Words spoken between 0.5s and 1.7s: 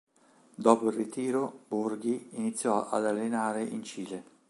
Dopo il ritiro,